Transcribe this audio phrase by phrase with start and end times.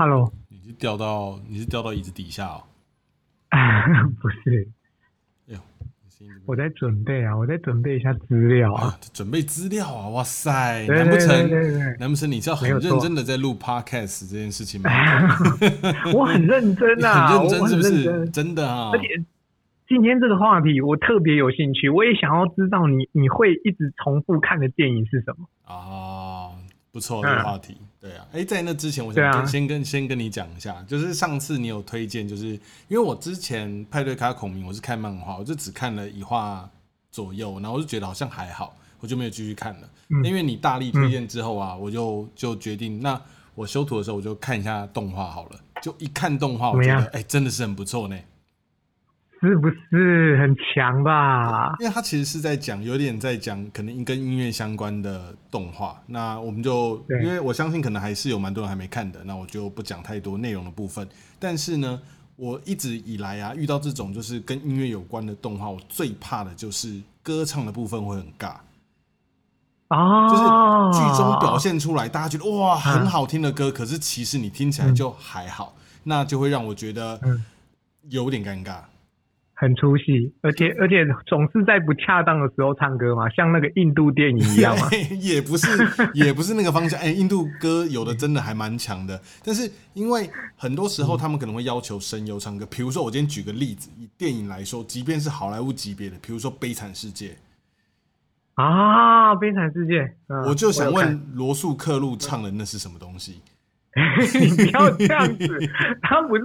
[0.00, 2.62] Hello，你是掉到你是掉到椅子底下哦？
[4.22, 4.66] 不是，
[5.46, 5.60] 哎呦，
[6.46, 8.86] 我在准备啊，我在准备一下资料啊。
[8.86, 8.98] 啊？
[9.12, 10.08] 准备资料啊！
[10.08, 11.50] 哇塞，对难不成
[11.98, 14.88] 难不成你是要很认真的在录 podcast 这件事情吗？
[16.16, 18.04] 我很认真啊， 很认真我很是不是？
[18.04, 18.32] 认真。
[18.32, 18.98] 真的啊而！
[18.98, 19.06] 且
[19.86, 25.44] 今天这个话题我特别有兴趣，我也想要知道你你会一直重复看的电影是什么？
[25.66, 25.99] 啊，
[26.92, 28.26] 不错，这个嗯话题，对啊。
[28.32, 32.48] 哎，在那之前，我想跟先跟先跟你讲一下，就是上次你有推荐，就是
[32.88, 36.68] 因为我之前派对卡孔明我是看漫画，我就只看了一话
[37.10, 39.88] 左右，然后我就觉得好像还好，我就没有继续看了。
[40.08, 43.20] 嗯因为你大力推荐之后啊，我就就决定，那
[43.54, 45.60] 我修图的时候我就看一下动画好了。
[45.80, 48.18] 就一看动画，我觉得哎、真的是很不错呢。
[49.40, 51.74] 是不是很强吧？
[51.80, 55.98] 因为他其实是在讲，有点在讲可能跟音乐相关的动画。
[56.06, 61.08] 那我们就对因为我相信可能还是有蛮多人还没看的，那我就不讲太多内容的部分。
[61.38, 62.00] 但是呢，
[62.36, 68.56] 我一直以来啊，遇到这种就是跟音乐有关的动画，我最怕的就是歌唱的部分会很尬，
[70.30, 75.74] 就是哦，剧中表现出来，大家觉得哇很好听的歌，可是其实你听起来就还好，
[76.04, 77.42] 那就会让我觉得嗯
[78.10, 78.82] 有点尴尬。
[79.60, 84.88] 很出戏，而且 而且总是在不恰当的时候唱歌嘛，像那个印度电影一样嘛。
[85.20, 85.68] 也不是，
[86.14, 86.98] 也不是那个方向。
[86.98, 92.64] 哎、印度歌有的真的还蛮强的，但是因为很多时候他们可能会要求声优唱歌。
[92.70, 97.28] 比如说，我今天举个例子，以电影来说，即便是好莱坞级别的，比如说《悲惨世界》，
[98.54, 103.40] 啊，悲惨世界，嗯我就想问罗素克路唱的那是什么东西？
[104.40, 105.46] 你不要这样子，
[106.02, 106.42] 他不是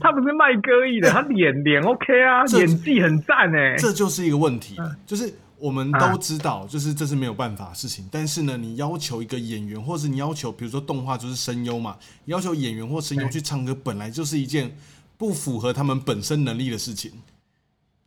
[0.00, 3.76] 他不是卖歌艺的， 他脸脸 OK 啊，演技很赞哎。
[3.76, 8.08] 这就是一个问题，嗯就是我们都知道，就是这是没有办法的事情。
[8.10, 14.70] 但是呢，你要求一个演员，或是你要求，比如说动画就是声优嘛，你要求演员或声优去唱歌，本来就是一件
[15.18, 17.12] 不符合他们本身能力的事情。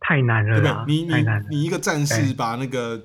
[0.00, 0.94] 太难了对不对，？
[0.94, 1.14] 你你。
[1.50, 3.00] 你一个战士把那个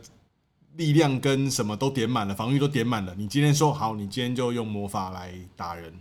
[0.78, 5.92] 力量跟什么都点满了，防御都点满了，你今天说好，你今天就用魔法来打人，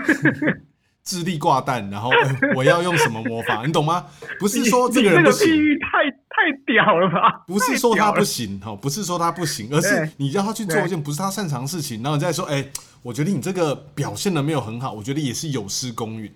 [1.02, 4.06] 智力挂蛋，然后、呃我要用什么魔法，你懂吗？
[4.38, 5.48] 不是说这个人不行。
[5.80, 7.44] 太太屌了吧？
[7.46, 12.64] 不是说他不行哈，不是说他不行，而是你叫他去做一件不是他擅长的事情，然后你再说，哎、
[13.02, 16.30] 我觉得你这个表现的没有很好，我觉得也是有失公允。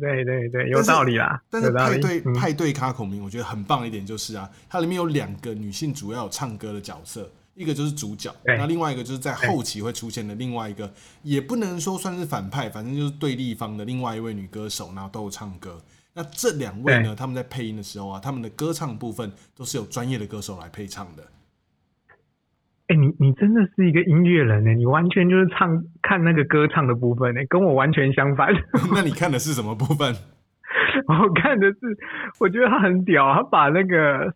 [0.00, 1.70] 对对对，有道理啦，但是。
[1.72, 10.92] 派对嗯派对卡孔明，我觉得很棒的一点就是啊，它里面有两个女性主要有唱歌的角色，一个就是主角，那另外一个就是在后期会出现的另外一个，
[11.22, 15.80] 也不能说算是反派，反正就是对立方的另外一位女歌手，然后都有唱歌。
[16.14, 21.22] 那这两位呢，他们在配音的时候啊，他们的歌唱部分都是有专业的歌手来配唱的。
[22.92, 28.52] 哎、你你真的是一个音乐人呢，你完全就是唱看那个歌唱的部分呢，跟我完全相反。
[28.94, 30.14] 那你看的是什么部分？
[31.08, 31.78] 我看的是，
[32.38, 34.30] 我觉得他很屌，他把那个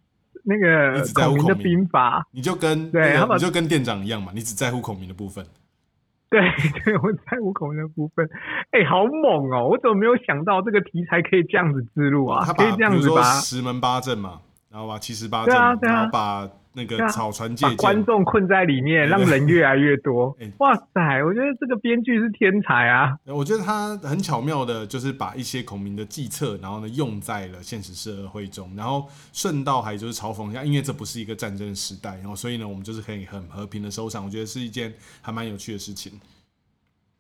[0.45, 5.45] 那个孔明的兵法，你就跟对你就跟店长一样嘛，你只在乎孔明的部分。
[6.31, 6.41] 对
[6.85, 8.27] 对，我在乎孔明的部分，
[8.71, 9.69] 哎、好猛哦！
[9.69, 12.43] 我怎么没有想到这个题材可以这样子植入啊？
[12.45, 14.41] 他可以这样子把十门八阵嘛，
[14.77, 20.53] 然后把七十八阵，啊啊然后把那个草船借箭，把观众困在里面，让人越来越多 哎。
[20.59, 23.17] 哇塞，我觉得这个编剧是天才啊！
[23.25, 34.27] 我觉得他很巧妙的，就是把一些孔明的计策，然后呢用在了现实社会中，然后顺道还就是嘲讽一下，因为这不是一个战争时代，然后所以呢，我们就是可以很和平的收场。
[34.27, 36.13] 我觉得是一件还蛮有趣的事情。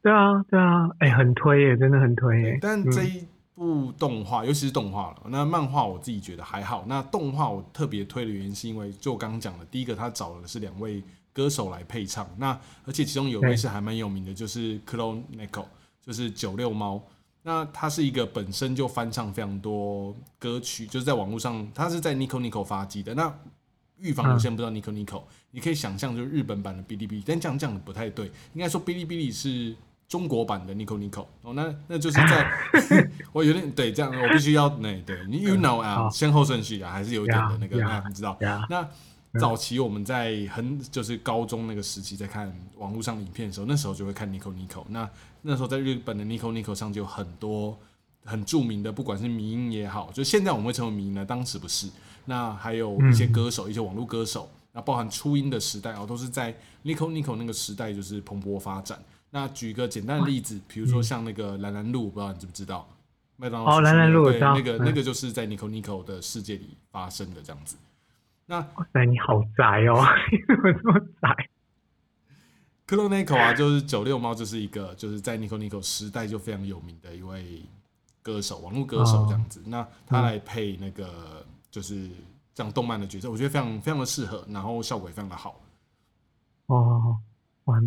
[0.02, 2.52] 对啊，对啊，哎、很推耶，真的很推耶。
[2.52, 6.84] 嗯但这一部动画，尤其是动画了，那漫画我自己觉得还好。
[6.86, 11.02] 那动画我特别推的原因是因为，就我刚刚讲的，第一个他找的是两位
[11.32, 15.64] 歌手来配唱，那而且其中有一位是还蛮有名的，就是 Clone Neko，
[16.04, 17.02] 就是九六猫。
[17.42, 23.14] 那他是一个本身就翻唱非常多歌曲，就是在网络上，他是在 Nico Nico 发迹的。
[23.14, 23.32] 那
[23.98, 29.74] 预防有些人不知道 Nico Nico，、你可以想象就是日本版的哔哩哔哩，但这样讲不太对，应该说哔哩哔哩是
[30.08, 32.46] 中国版的 Nico Nico 哦，那那就是在
[33.32, 38.36] 我有点对这样，我必须要那对你 you know 啊，先后顺序啊，还是有一点的那个，呀呀那你知道。
[38.40, 38.88] 呀，那
[39.40, 44.84] 早期我们在很就是高中那个时期在看网络上的影片的时候，那时候就会看 Nico Nico。
[44.88, 45.10] 那
[45.42, 47.76] 那时候在日本的 Nico Nico 上就有很多
[48.24, 51.88] 很著名的，不管是迷音也好，就现在我们会称为迷音呢，当时不是。
[52.26, 56.52] 那还有一些歌手，一些网络歌手，那包含初音的时代哦，都是在
[56.84, 58.98] Nico Nico 那个时代就是蓬勃发展。
[59.36, 62.88] 那举个简单的例子，比如说像那个兰兰路，不知道你知不知道？
[63.36, 67.76] 麦当劳哦蓝蓝路对那个那个就是在 Nico Nico 的世界里发生的这样子。
[68.46, 70.02] 那哇塞，你好宅哦，
[70.32, 71.50] 你 怎么这么宅？
[72.86, 77.62] 克罗内口啊，就是九六猫，就是一个就是在 Nico Nico 时代就非常有名的一位
[78.22, 79.62] 歌手，网络歌手这样子。
[79.66, 82.08] 那他来配那个就是
[82.54, 85.60] 这样动漫的角色，我觉得非常非常的适合，然后效果也非常的好。
[86.68, 87.18] 哦，
[87.64, 87.78] 哇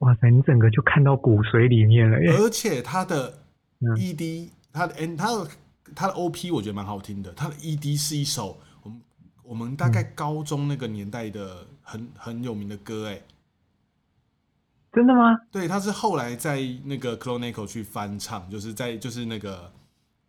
[0.00, 2.32] 哇塞，你整个就看到骨髓里面了耶！
[2.32, 3.42] 而且他的
[3.80, 5.48] 嗯 ED，他的 N，他的
[5.94, 7.32] 他的 OP 我觉得蛮好听的。
[7.32, 9.00] 他的 ED 是一首我们
[9.42, 13.20] 我们大概高中那个年代的很很有名的歌，哎，
[14.92, 15.36] 真的吗？
[15.52, 19.70] 对，他是后来在那个 Clonico 去翻唱，就是在就是那个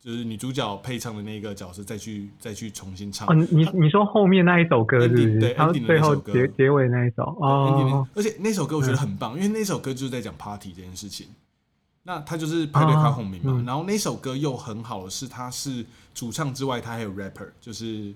[0.02, 3.28] 就是女主角配唱的那个角色再去再去重新唱。
[3.28, 5.40] 哦，你你说后面那一首歌是不是？
[5.40, 11.28] 对他 ending 的最后结结尾那一首哦，而且那首歌我觉得很棒，因为那首歌就是在讲 party 这件事情。
[12.04, 18.12] 那他就是派对卡孔明嘛，嗯然后那首歌又很好的是，他是主唱之外，他还有 rapper，就是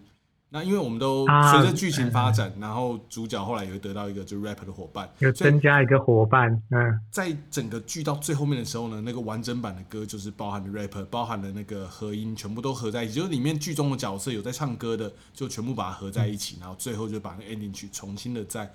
[0.50, 18.72] 那因为我们都啊随着剧情发展，然后主角后来也会得到一个就是 rapper 的伙伴，有增加一个伙伴，嗯，在整个剧到最后面的时候呢，那个完整版的歌就是包含了 rapper，包含了那个合音，全部都合在一起，就是里面剧中的角色有在唱歌的，就全部把它合在一起，然后最后就把那个 ending 曲重新的再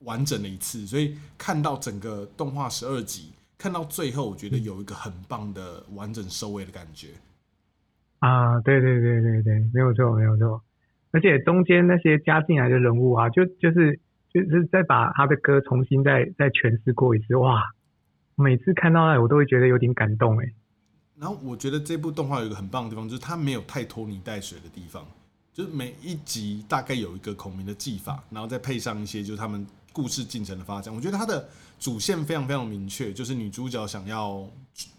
[0.00, 7.08] 完整了一次，所以看到整个动画十二集，看到最后，我觉得有一个很棒的完整收尾的感觉。
[8.18, 10.60] 啊，对对对对对，没有错没有错，
[11.18, 13.98] 而且中间那些加进来的人物啊，就就是
[14.32, 17.60] 就是再把他的歌重新再再诠释过一次，哇，
[18.36, 20.44] 每次看到那我都会觉得有点感动哎，
[21.18, 25.04] 然后我觉得这部动画有一个很棒的地方，就是它没有太拖泥带水的地方，
[25.52, 30.94] 就是每一集大概有一个孔明的技法，然后再配上一些就是他们故事进程的发展。
[30.94, 31.48] 我觉得它的
[31.80, 34.48] 主线非常非常明确，就是女主角想要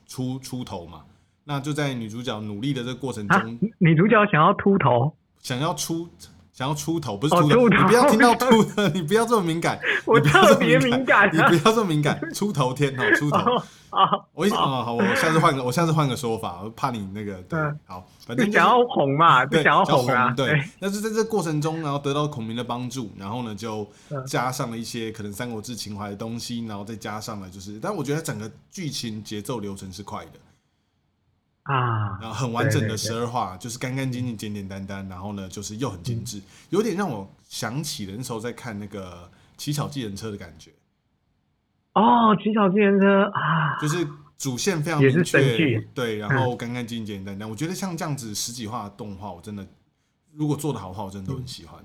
[0.05, 1.05] 出出头嘛，
[1.45, 6.07] 那就在女主角努力的这个过程啊中，，女主角想要秃头，想要出
[6.51, 7.77] 想要出头，不是哦秃头，秃头。
[7.77, 11.31] 你不要听到秃的，你不要这么敏感， 我特别敏感啊。
[11.31, 13.37] 你不要这么敏感，出头天哦， 出头。
[13.91, 20.61] 啊，我一啊好，我下次换个，我下次换个说法，我怕你那个对嗯，好，反正就是想要红嘛，对想要红红啊，对。
[20.79, 24.23] 但是在这过程中，然后得到孔明的帮助，然后呢就嗯。
[24.27, 30.31] 加上了一些可能三国志情怀的东西，然后再加上了就是，但我觉得整个剧情节奏流程是快的，
[31.69, 36.25] 啊然，后很完整的十二话，就是干干净净、简简单单，然后呢就是又很精嗯。
[36.25, 40.71] 致，有点让我想起了那时候在看那个乞巧计程车的感觉，
[41.93, 44.07] 哦，乞巧计程车啊，就是
[44.37, 47.49] 主线非常明确，对，然后干干净净、简简单单。
[47.49, 49.67] 我觉得像这样子十几话的动画，我真的
[50.33, 51.83] 如果做的好的话，我真的都很喜欢。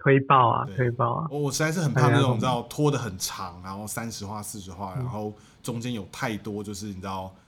[0.00, 7.40] 推爆啊，推爆啊，我我实在是很怕那种你知道拖得很长，然后三十话、四十话，然后中间有太多就是你知道，嗯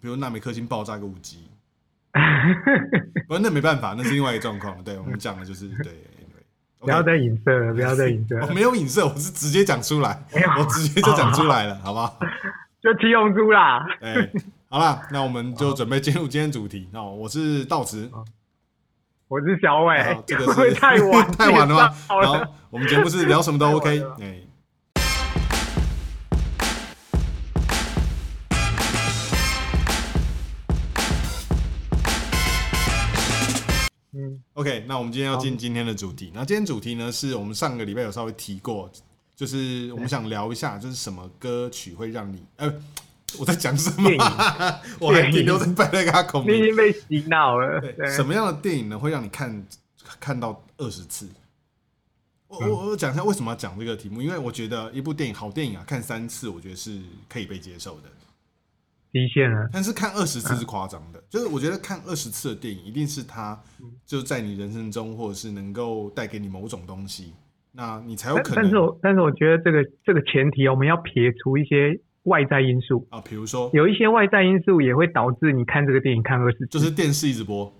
[0.00, 1.48] 比如纳美克星爆炸个五级，
[3.28, 4.82] 不，那没办法，那是另外一个状况。
[4.84, 5.92] 对我们讲的就是对
[6.80, 10.22] 不要再影射了，不要再影射我了，没有影射，我是直接讲出来，
[10.58, 12.18] 我直接就讲出来了，好不好？
[12.82, 14.30] 就七龙珠啦，哎，
[14.68, 16.86] 好啦，那我们就准备进入今天主题。
[16.92, 18.10] 那我是道慈，
[19.28, 20.02] 我是小伟。
[20.02, 21.88] 好，这个是 太晚太晚了吗？
[22.06, 24.42] 好了，我们节目是聊什么都 OK 哎，嗯，
[34.64, 36.30] OK，那我们今天要进今天的主题。
[36.32, 38.90] 那今天主题呢，是我们上个礼拜有稍微提过，
[39.36, 42.74] 就是我们想聊一下，就是什么歌曲会让你呃，
[43.38, 44.10] 我在讲什么？
[44.98, 46.54] 我还停留在拜勒嘎孔明。
[46.54, 47.78] 你已经被洗脑了，
[48.10, 49.66] 什么样的电影呢，会让你看
[50.18, 51.28] 看到二十次？
[52.48, 58.08] 我我我讲一下为什么要讲这个题目，因为我觉得一部电影好电影啊，看三次我觉得是可以被接受的，
[59.14, 61.22] 极限了，但是看二十次是夸张的。
[61.30, 63.56] 就是我觉得看二十次的电影，一定是它
[64.04, 67.32] 就在你人生中，或者是能够带给你某种东西，
[67.70, 73.70] 那你才有可但但是我但是我觉得这个这个前提，我们要撇除一些外在因素，啊，比如说。
[73.72, 77.72] 有一些外在因素也会导致你看这个电影看二十次，就是电视一直播，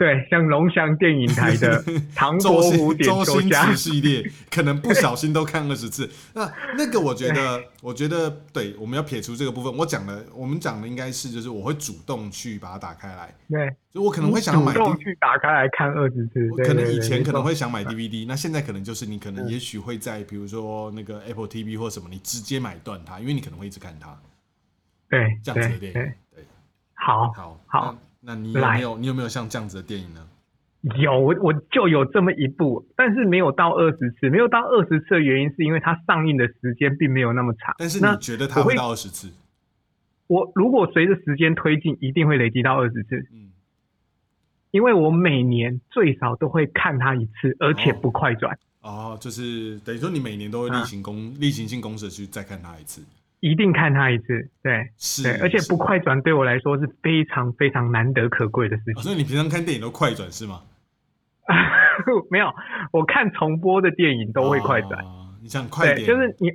[0.00, 1.84] 对，像龙翔电影台的
[2.16, 6.08] 《唐周伯虎点秋香驰》系列，可能不小心都看二十次。
[6.32, 9.76] 那那个我觉得，我觉得对，我们要撇除这个部分。
[9.76, 19.48] 我讲的，我们讲的应该是，就是我会主动去把它打开来，对，就我可能会想主动去打开来看二十次，我可能以前可能会想买 DVD，那现在可能就是你可能嗯。
[19.50, 24.18] 也许会在比如说那个 Apple TV 或什么，你直接买断它，因为你可能会一直看它。
[25.10, 25.92] 对这样子对。
[25.92, 26.14] 对，
[26.94, 30.26] 好，好，好那，你有没有你有没有像这样子的电影呢？
[30.98, 37.74] 有我我就有这么一部，但是没有到二十次，没有到二十次的原因是因为它上映的时间并没有那么长。
[37.78, 39.30] 但是你觉得它会会到二十次？
[40.26, 43.50] 我如果随着时间推进，一定会累积到二十次，嗯，
[44.70, 48.58] 因为我每年最少都会看它一次，而且不快转。
[48.80, 53.02] 哦，就是等于说你每年都会例行公、例行性公事去再看它一次，
[53.40, 54.48] 一定看他一次。
[54.62, 58.94] 对是，对，而且不快转对我来说是非常非常难得可贵的事情。
[58.96, 60.60] 哦所以你平常看电影都快转是吗？
[62.30, 62.52] 没有，
[62.92, 65.02] 我看重播的电影都会快转。
[65.04, 66.50] 哦你想快对，点，就是你，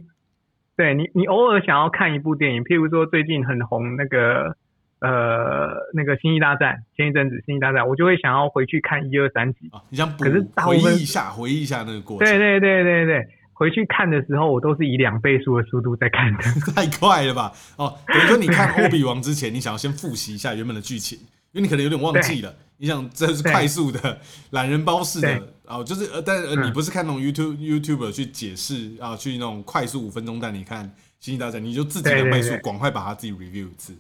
[0.78, 4.56] 对你，你偶尔想要看一部电影，譬如说最近很红那个
[5.00, 9.70] 呃那个《星际大战》，前一阵子《星际大战》，我就会想要回去看一二三集。
[9.72, 16.44] 啊，你想补可是回忆一下，回忆一下那个过程，对对对对对，回去看的时候，我都是以两倍速的速度在看的。
[16.76, 17.52] 太快了吧？
[17.78, 21.18] 哦，等于说你看欧比王之前，你想要先复习一下原本的剧情，
[21.52, 22.54] 因为你可能有点忘记了。
[22.78, 24.20] 你想这是快速的
[24.52, 30.84] 懒人包式对的哦，就是呃，但呃，嗯你不是看那种 YouTube YouTuber 去解释啊，去那种快速五分钟带你看
[31.22, 33.96] 《星际大战》，你就自己两倍速，对赶快把它自己 review 一次。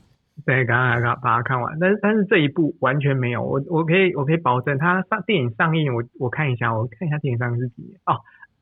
[0.45, 8.19] 对，刚刚刚把它看完，但是但是这一部完全没有，我我可以我可以保证，它上电影上映，我我看一下，我看一下电影上映是几年哦，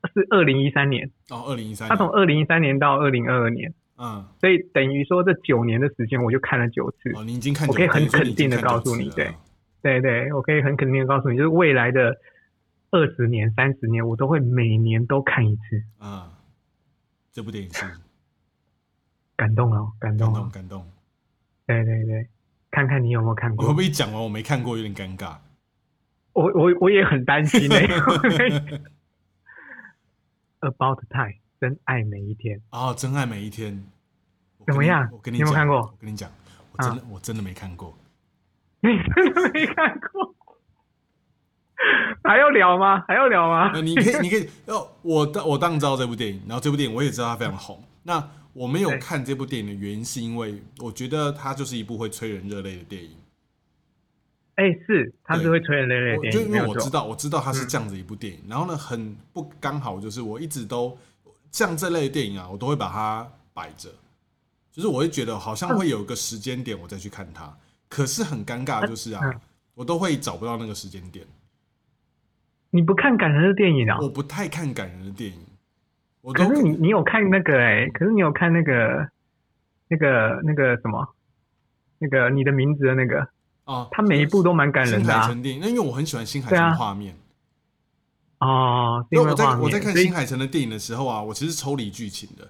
[0.08, 7.10] 是二零一三年，哦，二零一三他从二零一三年到二零二二年，嗯，所以等于说这九年的时间，我就看了九次。
[7.14, 9.32] 哦，你已经看，我可以很肯定的告诉你对
[9.82, 12.16] 对对，我可以很肯定的告诉你，就是未来的
[12.90, 16.32] 二十年、三十年，我都会每年都看一次，啊，
[17.32, 17.84] 这部电影是
[19.36, 20.86] 感动了，感感动哦，动感动。
[21.66, 22.28] 对对对，
[22.70, 23.78] 看看你有没有看过我会不。
[23.78, 25.36] 会讲完我没看过，有点尴尬？
[26.34, 27.76] 我我我也很担心呢、
[30.64, 32.60] About Time，真爱每一天。
[32.70, 33.84] 啊，真爱每一天，
[34.66, 36.30] 怎么样我跟你讲，你有没有看过我跟你讲，
[36.72, 37.96] 我真的、我真的没看过。
[38.80, 40.34] 你真的没看过？
[42.22, 43.04] 还要聊吗？
[43.06, 43.70] 还要聊吗？
[43.74, 47.82] 那你可以，你可以，哦，我当我当然知道这部电影，然后这部电影我也知道它非常红。
[48.02, 53.10] 那我没有看这部电影的原因，是因为我觉得它就是一部会催人热泪的电影。
[54.56, 56.52] 哎、是，他是会催人泪泪的电影，就因。
[56.52, 60.96] 为我知道，我知道他是这样子一部电影，然后呢，很不刚好，就是我一直都
[61.50, 63.90] 像这类的电影啊，我都会把它摆着，
[64.70, 67.52] 就是我会觉得好像会有一个时间点我再去看它，
[67.88, 69.40] 可是很尴尬就是啊嗯，
[69.74, 71.26] 我都会找不到那个时间点，
[72.70, 75.38] 你不看感人的电影啊、我不太看感人的电影，
[76.20, 79.08] 我都可是你你有看那个哎、可是你有看那个
[79.88, 81.08] 那个那个什么？
[81.98, 83.26] 那个你的名字的那个，
[83.64, 85.26] 啊，他每一部都蛮感人新海。
[85.26, 87.16] 诚电影，那因为我很喜欢新海诚的画面。
[88.40, 92.46] 哦，因为我在我在看新海诚的电影的时候啊，我其实抽离剧情的，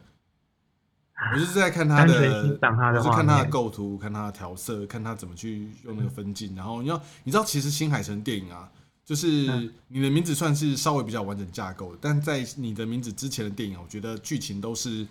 [1.33, 6.53] 我就是在看他的，他的我是看他的构图，看他的调色，看他怎么去用那个分镜。
[6.57, 8.69] 然后你要你知道，其实新海诚电影啊，
[9.05, 15.07] 就是嗯你的名字算是稍微比较完整架构的，但在你的名字之前的电影啊，我觉得剧情都是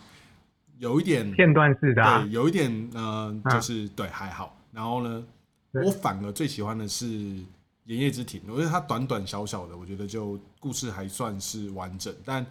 [0.80, 4.58] 有一点片段式的、啊对，，有一点呃，嗯就是对还好。
[4.74, 5.26] 然后呢，对
[5.74, 7.06] 我反而最喜欢的是
[7.86, 12.14] 《炎夜之庭》，我觉得它短短小小的，我觉得就故事还算是完整。
[12.24, 12.46] 但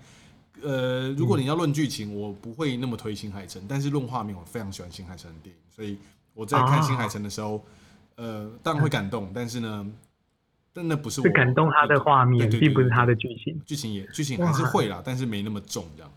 [0.63, 5.97] 呃，如果你要论剧情，我不会那么推新海诚，但是论画面，我非常喜欢新海诚的电影，所以
[6.35, 7.65] 我在看新海诚的时候，
[8.17, 9.87] 呃，当然会感动，但是呢，
[10.73, 13.61] 但那不是我是感动他的画面，并不是他的剧情。
[13.65, 16.13] 剧情也剧情还是会啦，但是没那么重这样。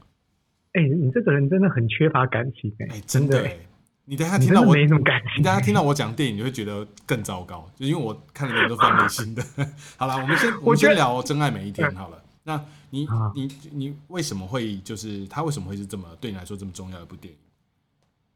[0.74, 3.58] 哎、你这个人真的很缺乏感情哎、哎，真的、真的哎，
[4.06, 5.40] 你等下听到我没什么感情。
[5.40, 9.44] 你等下听到我讲电影，你会觉得更糟糕，就因为我看的电影都非常内心的。
[9.98, 12.22] 好了，我们先我们先聊《真爱每一天》好了。
[12.44, 17.40] 那你啊你你为什么会就是它为什么会是这么对你来说这么重要的一部电影？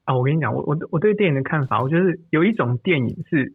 [0.06, 3.54] 啊，我跟你讲，我我我对电影的看法，我觉得有一种电影是，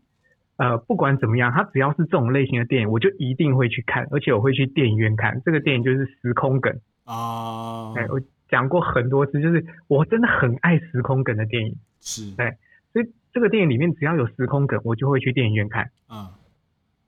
[0.57, 5.43] 呃，不管怎么样，它只要是这种类型的电影，我就一定会去看，而且我会去电影院看。
[5.45, 6.73] 这个电影就是《时空梗》，
[7.13, 12.53] 啊，哎、我讲过很多次，就是我真的很爱时空梗的电影，是，对
[12.93, 15.91] 所以这个电影里面只要有时空梗，我就会去电影院看。
[16.11, 16.29] 嗯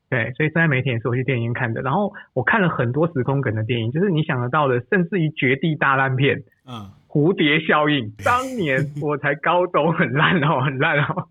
[0.09, 1.83] 对，所以三媒体也是我去电影院看的。
[1.83, 6.45] 然后我看了很多时空梗的电影，就是你想得到的，甚至于绝地大烂片。
[6.65, 11.29] 嗯，蝴蝶效应， 当年我才高中，很烂哦，很烂哦，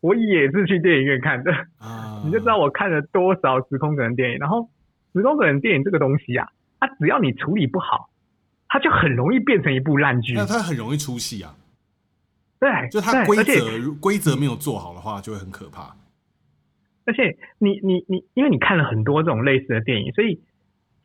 [0.00, 4.38] 我也是去电影院看的，啊，你就知道我看了多少时空梗的电影。
[4.38, 4.70] 然后
[5.12, 6.48] 时空梗的电影这个东西啊，
[6.80, 8.08] 它只要你处理不好，
[8.74, 10.34] 它就很容易变成一部烂剧。
[10.34, 11.54] 那它很容易出戏啊，
[12.58, 15.94] 对，就它规则规则没有做好的话，就会很可怕。
[17.06, 20.40] 而且你你你，因为你看了很多这种类似的电影，所以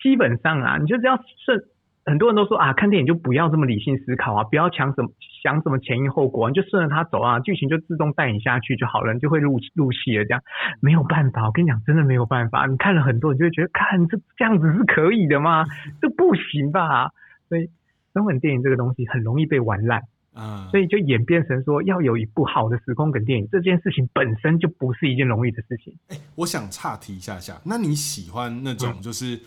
[0.01, 1.63] 基本上啊，你就只要顺。
[2.05, 5.09] 很多人都说啊，看电影就不要这么理性思考啊，不要想什么
[5.43, 10.25] 想什么前因后果，你就顺着它走啊，剧情就自动带你下去就好了，你就会入入戏了。
[10.25, 10.41] 这样
[10.81, 12.65] 没有办法，我跟你讲，真的没有办法。
[12.65, 15.67] 你看了很多，你就会觉得，看这这样子是可以的吗？
[16.01, 17.11] 这不行吧？
[17.49, 17.69] 所以
[18.13, 20.01] 中文电影这个东西很容易被玩烂，
[20.33, 25.93] 嗯，所以就演变成说，要有一部好的时空梗电影，这件事情本身就不是一件容易的事情。
[26.07, 29.39] 哎、我想岔题一下下，那你喜欢那种嗯就是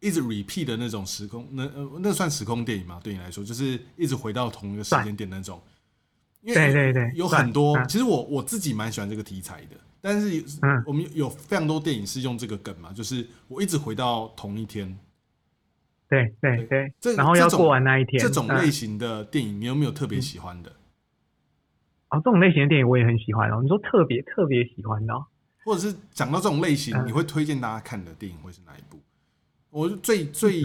[0.00, 3.00] 一直 repeat 的那种时空，那呃那算时空电影吗？
[3.02, 5.60] 对你来说，就是一直回到同一个时间点那种。
[6.42, 14.96] 因为对对对有很多，嗯其实我我自己蛮喜欢这个题材的，但是嗯我们有非常多电影是用这个梗嘛，就是我一直回到同一天。
[16.12, 18.20] 对对对这，然后要过完那一天。
[18.20, 20.70] 嗯这种类型的电影，你有没有特别喜欢的？
[22.10, 23.60] 哦，这种类型的电影我也很喜欢哦。
[23.62, 25.24] 你说特别特别喜欢的、哦，
[25.64, 28.98] 或者是讲到这种类型，嗯你会推荐大家看的电影会是哪一部？
[29.70, 30.62] 我最最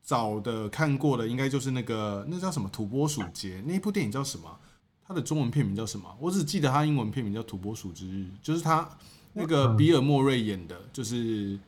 [0.00, 4.60] 早的看过的应该就是那个那叫什么《土拨鼠节》那一部电影叫什么？
[5.04, 6.16] 它的中文片名叫什么？
[6.20, 8.88] 我只记得它英文片名叫《土拨鼠之日》，就是它
[9.32, 11.58] 那个嗯比尔莫瑞演的，就是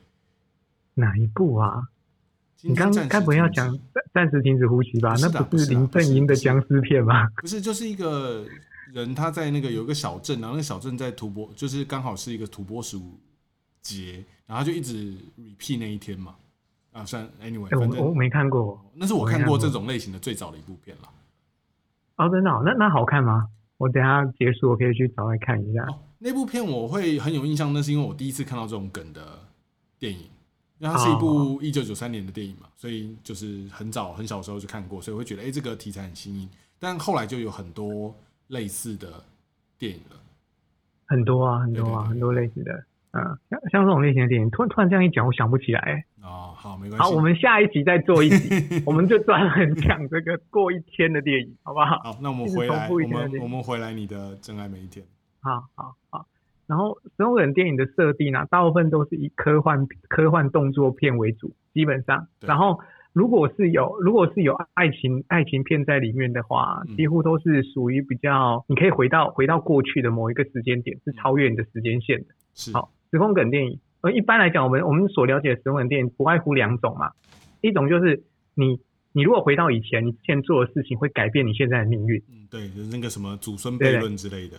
[0.94, 1.88] 哪一部啊？
[2.56, 5.14] 今你刚天暂时该不会要讲暂暂时停止呼吸吧？
[5.20, 7.28] 那不是林正英的僵尸片吗？
[7.42, 8.44] 不是，就是一个
[8.92, 13.18] 人他在那个有一个小镇，然后那个小镇在土拨，就是刚好是一个土拨鼠
[13.82, 16.34] 节，然后就一直 repeat 那一天嘛。
[16.92, 18.80] 啊，算 anyway，我我没看过。
[18.94, 21.08] 那是我看过看过这种类型的最早的一部片了。
[22.18, 22.62] 哦，真的、哦？
[22.64, 23.48] 那那好看吗？
[23.78, 25.82] 我等下结束，我可以去找来看一下。
[25.86, 29.40] 哦，那部片我会很有印象，那是因为我第一次看到这种梗的
[29.98, 30.30] 电影，
[30.78, 36.48] 因为它是一部一九九三年的电影嘛，所以就是很早很小的时候就看过，所以我会觉得哎、诶这个题材很新颖。
[36.78, 38.14] 但后来就有很多
[38.48, 39.24] 类似的
[39.78, 40.16] 电影了。
[41.06, 42.72] 很多啊，很多啊，很多类似的。
[43.12, 46.04] 嗯，像像这种类型的电影，突然突然这样一讲，我想不起来。
[46.20, 46.98] 哦，好，没关系。
[46.98, 52.00] 好，我们下一集再做一集， 我们就专门讲这个过一天的电影，好不好？
[52.02, 55.06] 好，那我们回来，我们我们回来你的真爱每一天。
[55.40, 56.26] 好好好。
[56.66, 62.26] 然后时空梗电影的设定啊，大部分都是以科幻科幻动作片为主，基本上。
[62.40, 62.78] 然后
[63.12, 72.26] 如果是有如果是有爱情爱情片在里面的话嗯，几乎都是属于比较你可以回到回到过去的某一个时间点，是超越你的时间线的。
[72.54, 77.12] 是，好，时空梗电影，而一般来讲，我们我们所了解的时空梗电影不外乎两种嘛，
[77.60, 78.22] 一种就是
[78.54, 78.80] 你
[79.12, 82.20] 你如果回到以前，你之前做的事情会改变你现在的命运。
[82.30, 84.56] 嗯，对，就是那个什么祖孙悖论之类的。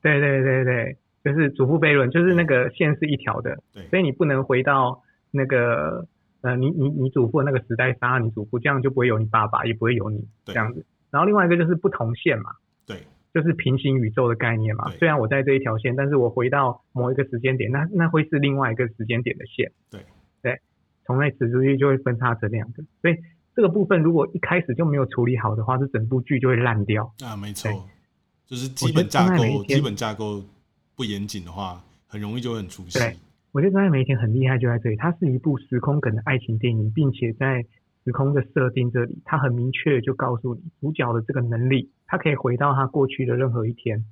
[0.00, 6.06] 对对对对，就是祖父悖论，就是那个线是一条的，对，所以你不能回到那个
[6.40, 10.84] 呃，你你你祖父那个时代杀了你祖父，这样就不会有你爸爸，也不会有你对这样子。
[11.10, 12.50] 然后另外一个就是不同线嘛，
[12.86, 14.98] 对，就是平行宇宙的概念嘛对。
[14.98, 19.70] 虽然我在这一条线，但是我回到某一个时间点，那那会是另外一个时间点的线。
[19.90, 20.00] 对
[20.42, 20.58] 对，
[21.06, 23.16] 从那此出去就会分叉成两个，所以
[23.54, 27.12] 这个部分如果一开始就没有处理好的话，这整部剧就会烂掉。
[27.24, 27.70] 啊，没错，
[28.46, 30.42] 就是基本架构，基本架构
[30.94, 32.98] 不严谨的话，很容易就会很出戏。
[32.98, 33.16] 对
[33.52, 37.62] 我觉得《真爱每一天》很厉害，就在这里，它是一部时空梗的爱情电影，并且在
[38.04, 44.04] 时空的设定这里，它很明确地就告诉你，主角的这个能力，他可以回到他过去的任何一天，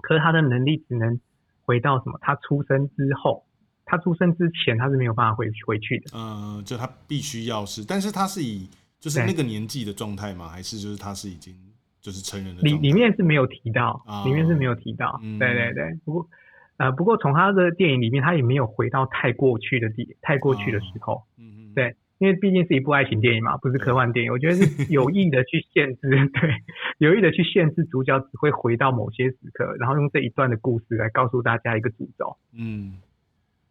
[0.00, 1.20] 可是他的能力只能
[1.62, 2.18] 回到什么？
[2.20, 3.44] 他出生之后，
[3.84, 6.16] 他出生之前他是没有办法回回去的。
[6.18, 10.48] 呃，就他必须要是，但是他是以就是那个年纪的状态吗？
[10.48, 11.54] 还是就是他是已经
[12.02, 12.76] 就是成人的里？
[12.78, 15.18] 里面是没有提到，哦里面是没有提到。
[15.22, 16.28] 嗯对对对，不过
[16.76, 21.22] 呃，不过从他的电影里面，他也没有回到太过去的地太过去的时候。
[21.38, 24.62] 嗯嗯，对因为毕竟是一部爱情电影嘛，不是科幻电影，我觉得是
[24.92, 26.50] 有意的去限制，对，
[26.98, 32.36] 有意的去限制主角只会回到某些时刻，然后用这一段的故事来告诉大家一个主轴。
[32.52, 32.98] 嗯，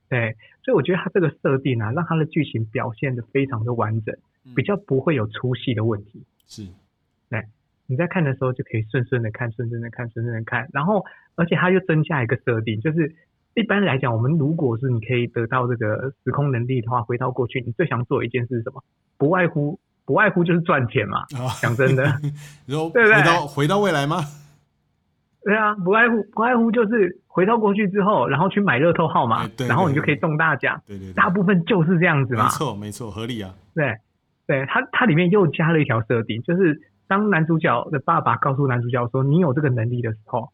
[0.09, 4.13] 对，所以我觉得他这个设定啊，让他的剧情表现的非常的完整，
[4.45, 6.23] 嗯比较不会有出戏的问题。
[6.45, 6.67] 是
[7.91, 11.04] 你在看的时候就可以顺顺的看，顺顺的看，顺顺的看，然后
[11.36, 13.13] 而且它又增加一个设定，就是
[13.54, 18.82] 一般来讲，我们如果是你可以得到这个时空能力的话，回到过去，你最想做一件事是什么？
[19.17, 21.19] 不外乎不外乎就是赚钱嘛。
[21.36, 22.04] 啊，讲真的，
[22.65, 24.21] 然后对不对回到回到未来吗？
[25.43, 30.82] 对啊，不外乎不外乎就是回到过去之后，然后去买乐透号码哎，对然后你就可以中大奖。
[30.88, 32.49] 对对对，大部分就是这样子嘛没。
[32.51, 33.54] 错没错，合理啊。
[33.75, 33.97] 对，
[34.47, 36.80] 对，它它里面又加了一条设定，就是
[37.12, 40.50] 当男主角的爸爸告诉男主角说你有这个能力的时候，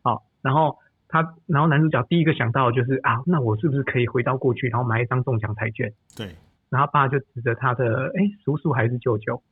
[0.00, 5.92] 好，然后他，然后男主角第一个想到的就是啊，那我是不是可以回到过去，然后买一张中奖彩券？
[6.16, 6.34] 对，
[6.70, 9.42] 然后爸就指着他的哎叔叔还是舅舅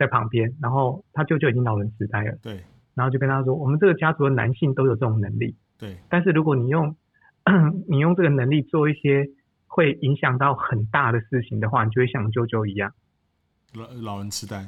[0.00, 2.60] 在旁边，然后他舅舅已经老人痴呆了，对
[2.96, 6.96] 然后就跟他说，我们这个家族的男性都有这种能力，对，但是如果你用
[7.86, 9.28] 你用这个能力做一些
[9.68, 12.92] 会影响到很大的事情的话，你就会像舅舅一样。
[13.74, 14.66] 老老人痴呆。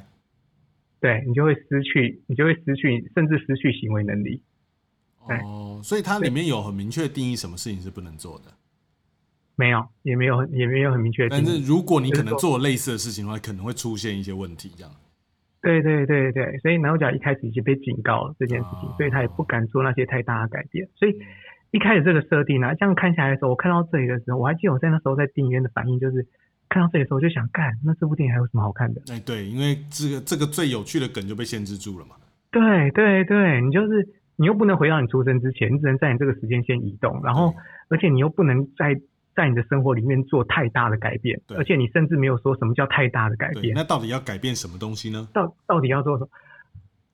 [1.03, 4.41] 对你就会失去，你就会失去，甚至失去行为能力。
[5.27, 8.45] 对哦，所以它里面有很明确定义什么事情是不能做的。
[9.57, 11.27] 没有，也没有，也没有很明确。
[11.27, 14.91] 但是如果你可能做类似的事情的话，可能会出现一些问题，这样。
[15.61, 20.87] 对对对对，所以男主角一开始已经被警告了这件事情，哦所以他也不敢做那些太大的改变。
[20.95, 21.19] 所以
[21.71, 26.25] 一开始这个设定呢、这样看下来的时候，我看到这里的时候，我还记得我在那时候在电影院的反应就是，
[26.73, 29.01] 看到这里的时候，我就想，干，那这部电影还有什么好看的？
[29.13, 32.15] 哎，对，因为这个这个最有趣的梗就被限制住了嘛。
[32.49, 37.53] 对对对，你就是你又不能回到你出生之前，你只能在你这个时间线移动，然后
[37.89, 38.99] 而且你又不能在
[39.35, 45.27] 在你的生活里面做太大的改变，而且你甚至没有说什么叫太大的改对，变，那到底要改变什么东西呢？
[45.31, 46.29] 到到底要做什么？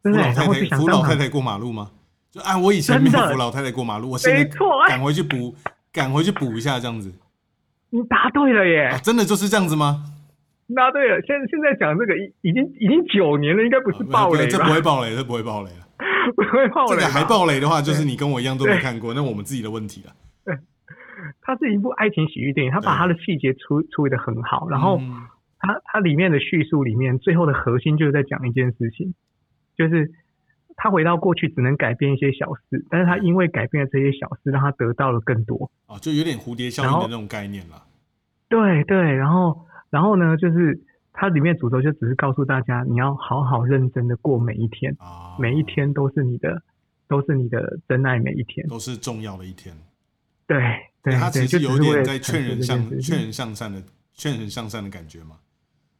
[0.02, 0.26] 扶对不对？
[0.26, 1.92] 老太太然后就想，扶老太太过马路吗？
[2.32, 4.44] 就按我以前没有扶老太太过马路，我现在
[4.88, 5.54] 赶回去补，
[5.92, 7.12] 赶回去补一下这样子
[7.92, 10.04] 你答对了耶啊，，真的就是这样子吗？
[10.76, 11.20] 答对了。
[11.22, 14.70] 现现在讲这个已已经已经九年了，应该不是暴雷啊这不？
[14.72, 15.88] 会爆雷，这不会爆雷了。
[16.36, 20.14] 不会爆雷，这个还爆雷的话，就是你跟我一样都没看过，那我们自己的问题了。
[20.46, 20.56] 对
[21.42, 25.26] 它是一部爱情喜剧电影，它把它的细节处处理的很好，然后嗯
[25.58, 29.16] 它它里面的叙述里面，最后的核心就是在讲一件事情，
[29.76, 30.12] 就是
[30.82, 35.70] 他回到过去只能改变一些小事，但是他因为改变了这些小事，让他得到了更多。
[35.88, 37.84] 啊，就有点蝴蝶效应的那种概念了。
[38.48, 46.64] 对对，然后然后呢，就是它里面主轴就只是告诉大家，你要好好认真的过每一天，啊，每一天都是你的，
[47.10, 48.66] 都是你的真爱每一天。
[48.70, 49.76] 都是重要的一天。
[50.48, 50.58] 对
[51.04, 55.36] 对他其实有点在劝人向劝人向善的劝人向善的感觉嘛。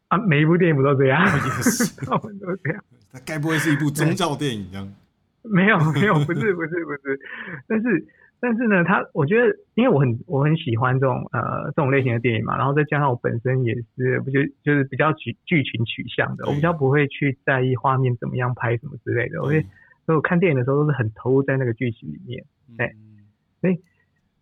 [0.08, 1.22] 啊，每一部电影不都这样？
[1.28, 2.84] 也是，我们都这样。
[3.12, 4.88] 它该不会是一部宗教电影这样？
[5.44, 7.20] 没有没有，不是不是不是，
[7.68, 8.06] 但是
[8.42, 19.62] 但是呢，他我觉得，因为我很我很喜欢这种呃这种类型的电影嘛，然后再加上我本身也是不就就是比较剧剧情取向的，我比较不会去在意画面怎么样拍什么之类的，我会
[20.06, 22.44] 所以我看电影的时候都是很投入在那个剧情里面。
[22.78, 23.78] 对嗯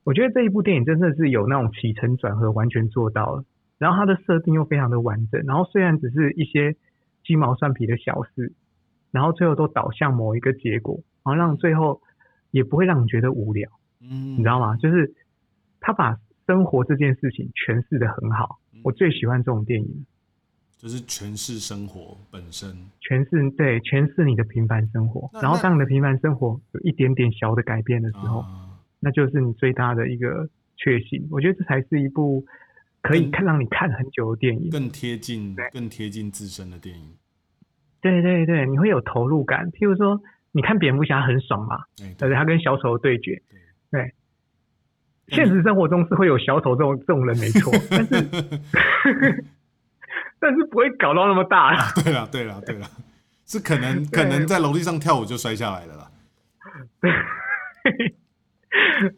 [0.03, 3.43] 我觉得这一部电影真的是有那种起承转合完全做到了，
[3.77, 6.77] 然后它的设定又非常的完整，然后虽然只是一些
[7.27, 8.53] 鸡毛蒜皮的小事，
[9.11, 12.01] 然后最后都导向某一个结果，然后让最后
[12.51, 13.69] 也不会让你觉得无聊，
[14.01, 14.77] 嗯，你知道吗？
[14.77, 15.13] 就是
[15.81, 20.05] 他把生活这件事情诠释的很好，我最喜欢这种电影，
[20.77, 22.69] 就是诠释生活本身。
[23.01, 31.27] 诠释对诠释你的平凡生活，然后那当你的平凡生活有一点点小的改变的时候，啊那就是你最大的一个确信。
[31.29, 32.43] 我觉得这才是一部
[33.07, 34.69] 可以看让你看很久的电影。
[34.69, 37.15] 更贴近对更贴近自身的电影。
[38.01, 39.71] 对对对，你会有投入感。
[39.71, 43.41] 譬如说，你看蝙蝠侠很爽嘛，哎，而且他跟小丑对决。
[43.89, 49.43] 对对，现实生活中是会有小丑这种这种人没错， 但是
[50.39, 51.91] 但是不会搞到那么大。
[52.03, 52.87] 对了对了对了，
[53.45, 56.11] 是可能 可能在楼梯上跳舞就摔下来了啦。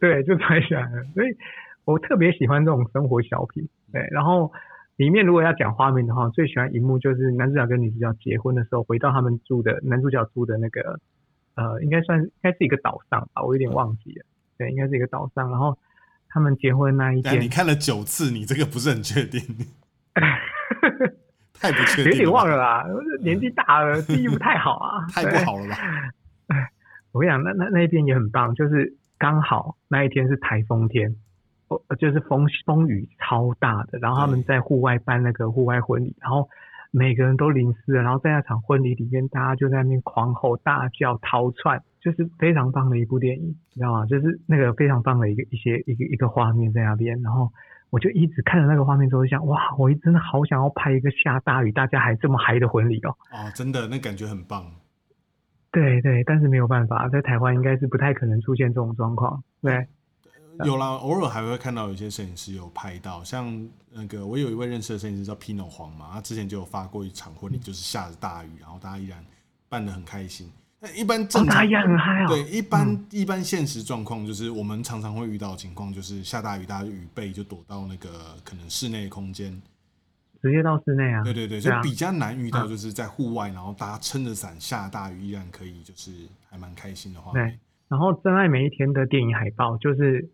[0.00, 1.04] 对，就摔下来了。
[1.14, 1.36] 所以
[1.84, 3.68] 我特别喜欢这种生活小品。
[3.92, 4.52] 对，然后
[4.96, 11.00] 里面如果要讲画面的话，最喜欢一幕就是男主角跟女主角结婚的时候，回到他们住的男主角住的那个
[11.56, 14.24] 呃，应该算应该是一个岛上吧，我有点忘记了。
[14.56, 15.76] 对，应该是一个岛上，然后
[16.28, 19.40] 他们结婚那一天，你看了九次，你这个不是很确定，
[21.58, 22.86] 太不确定，有点忘了，啦，
[23.22, 25.76] 年纪大了，记忆不太好啊， 太不好了吧？
[27.12, 31.14] 我跟你讲，那那那一天也很棒，就是刚好那一天是台风天，哦，
[31.98, 36.48] 就是风风雨超大的，然后他们在户外办那个户外婚礼，然后
[36.90, 44.06] 每个人都淋湿了，然后在那场婚礼里面，大家就在那边狂吼大叫逃窜，就是非常棒的一部电影，你知道吗？
[44.06, 47.50] 就是那个非常棒的一个一些一个一个画面在那边，然后
[47.90, 53.10] 我就一直看着那个画面之后，就想哇，我真的好想要拍一个下大雨大家还这么嗨的婚礼哦。
[53.30, 54.64] 哦，真的，那感觉很棒。
[55.72, 59.44] 对对，但是没有办法，在台湾应该是不太可能出现这种状况。
[59.62, 59.86] 对，
[60.64, 69.24] 有啦，偶尔还会看到有些摄影师有拍到，像那个我有一位认识的摄影师叫 Pino 黄嘛，他之前就有发过一场婚礼，就是下着大雨，然后大家依然
[69.68, 70.50] 办得很开心。
[70.80, 72.28] 那一般正哦，大常家也很嗨哦。
[72.28, 79.60] 对，一般、一般现实状况就是我们常常会遇到的情况，就是下大雨，大家就雨备就躲到那个可能室内空间。
[80.42, 81.22] 直接到室内啊。
[81.22, 86.12] 对对对，就比较难遇到，嗯就是在户外，然后大家撑着伞下大雨，依然可以就是
[86.48, 87.58] 还蛮开心的画对。
[87.88, 90.30] 然后《真爱每一天》的电影海报就是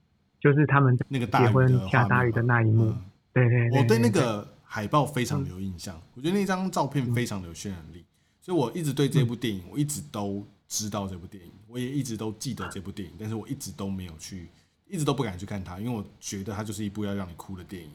[0.52, 2.86] 就是他们那个大婚下大雨的那一幕。
[2.90, 3.02] 嗯
[3.36, 8.02] 对对对，我对那个海报非常的有印象，我觉得那张照片非常的有渲染力，
[8.40, 14.48] 所以我一直对这部电影，我一直都知道这部电影，我也一直都记得这部电影，但是我一直都没有去，
[14.88, 17.90] 一直都不敢去看它，因为我觉得它就是一部要让你哭的电影。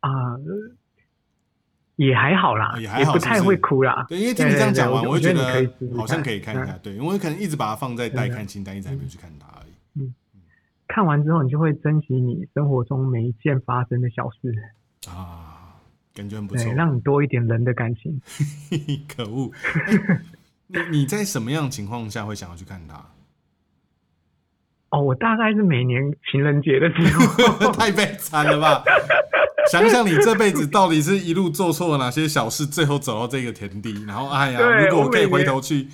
[0.00, 0.40] 啊、呃
[1.96, 4.06] 也还好啦，啊也还好不太会哭啦。
[4.08, 6.78] 对，因为听你这样讲完，我会觉得好像可以看一下。
[6.82, 9.46] 对，因为可能一直把它放在待看清单，一直还没有去看它。
[10.94, 14.54] 看完之后，你就会珍惜你生活中每一件发生的小事，
[15.08, 15.80] 啊，
[16.14, 16.72] 感觉很不对，错。
[16.74, 18.20] 让你多一点人的感情。
[19.08, 19.50] 可恶！
[20.74, 22.94] 哎你你在什么样的情况下会想要去看它？
[24.90, 28.84] 哦，我大概是每年情人节的时候， 太悲惨了吧！
[29.70, 35.88] 想想你这辈子到底是一路做错了哪些小事，最后走到这个田地，然后哎呀，如果我可以回头去，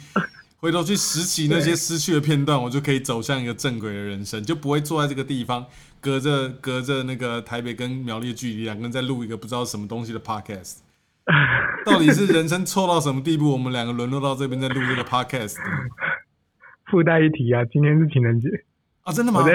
[0.61, 5.65] 回头去拾起那些失去的片段，我就可以走向一个正轨的人生，就不会坐在这个地方，
[6.01, 10.79] 隔着隔着那个台北跟苗栗的距离，两个人在录一个不知道什么东西的 podcast。
[11.85, 15.57] 到底是人生错到什么地步，我们两个沦落到这边在录这个 podcast
[16.91, 18.49] 附带一提啊，今天是情人节，
[19.03, 19.13] 啊？
[19.13, 19.47] 真的吗我？
[19.47, 19.55] 在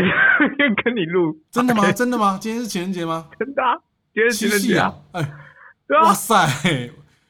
[0.84, 1.92] 跟你录，真的吗？
[1.92, 2.38] 真的吗？
[2.39, 3.28] 今天是情人节吗？
[3.39, 3.76] 真的啊，
[4.13, 4.94] 今天是情人节啊！
[5.13, 6.48] 哎，啊哇，塞，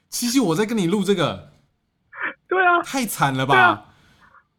[0.09, 1.52] 七夕我在跟你录这个，
[2.53, 3.85] 对啊，太惨了吧？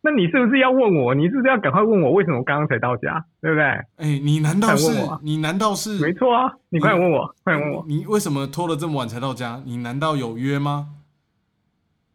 [0.00, 1.14] 那你是不是要问我？
[1.14, 3.24] 你是不是要赶快问我为什么我刚刚才到家？
[3.40, 3.64] 对不对？
[3.96, 4.90] 哎，你难道是
[5.22, 7.84] 你难道是没错啊，你快点问我，快点问我。
[7.86, 9.62] 你你为什么拖了这么晚才到家？
[9.64, 10.88] 你难道有约吗？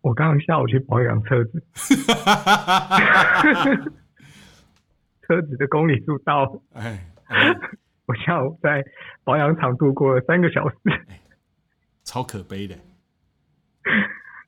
[0.02, 1.64] 我刚刚下午去保养车子，
[5.28, 7.56] 车子的公里数到了，哎，哎
[8.06, 8.84] 我下午在
[9.24, 10.76] 保养厂度过了三个小时。
[12.04, 12.76] 超可悲的。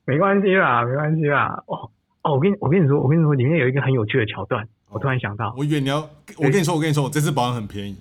[0.04, 1.62] 没关系啦，没关系啦。
[1.66, 1.90] 哦
[2.22, 5.98] 哦，我跟你我跟你说，我跟你说，里面有一个很有趣的桥段，我突然想到，我以为你要，
[6.38, 7.96] 我跟你说，我跟你说，我这次保养很便宜，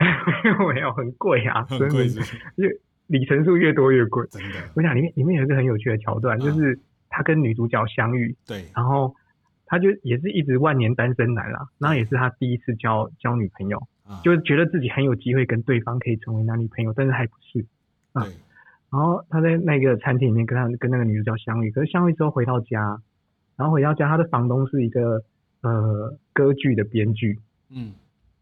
[0.74, 2.70] 没有很贵啊，很贵，真的是是越
[3.06, 4.26] 里程数越多越贵。
[4.30, 4.58] 真的。
[4.74, 6.78] 我想里面里面有一个很有趣的桥段，嗯就是
[7.10, 9.14] 他跟女主角相遇，对，然后
[9.66, 17.66] 他就也是一直万年单身男啦，然后也是他第一次交交女朋友，啊，就是觉得自己很有机会跟对方可以成为男女朋友，但是还不是。
[18.14, 18.32] 啊对，
[18.90, 23.02] 然后他在那个餐厅里面跟他跟那个女主角相遇，可是相遇之后回到家，
[23.54, 25.22] 然后回到家，他的房东是一个
[25.60, 27.92] 呃歌剧的编剧，嗯，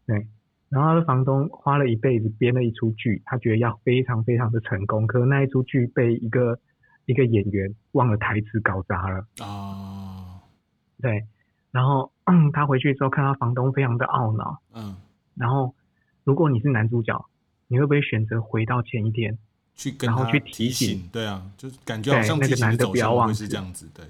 [0.05, 0.27] 对
[0.69, 6.57] 然后他的房东花了一辈子编了一出剧，他觉得要非常非常的成功，可是那一出剧被一个
[7.05, 10.43] 一个演员忘了台词搞砸了，啊，
[11.01, 11.25] 对，
[11.71, 14.95] 然后、嗯、他回去之后看到房东非常的懊恼，嗯，
[15.35, 15.75] 然后
[16.23, 17.25] 如果你是男主角，
[17.67, 19.37] 你会不会选择回到前一天？
[19.77, 24.03] 去跟他然后去提提醒醒，对啊，就感觉好像那个男的不要忘是记这样子，对，